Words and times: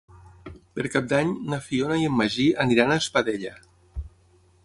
Per 0.77 0.85
Cap 0.93 1.09
d'Any 1.11 1.33
na 1.51 1.59
Fiona 1.65 1.99
i 2.05 2.09
en 2.11 2.17
Magí 2.21 2.47
aniran 2.65 2.93
a 2.95 2.99
Espadella. 3.05 3.55